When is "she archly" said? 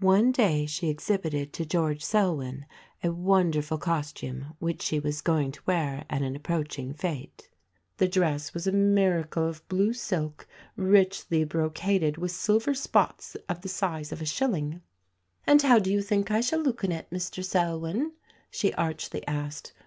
18.50-19.26